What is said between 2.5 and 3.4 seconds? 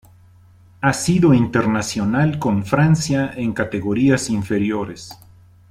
Francia